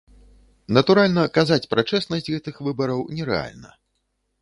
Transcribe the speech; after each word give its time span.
Натуральна, 0.77 1.21
казаць 1.37 1.61
пра 1.75 1.81
чэснасць 1.93 2.31
гэтых 2.33 2.55
выбараў 2.69 3.07
нерэальна. 3.19 3.69